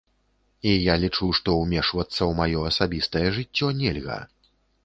[0.69, 4.19] І я лічу, што ўмешвацца ў маё асабістае жыццё нельга.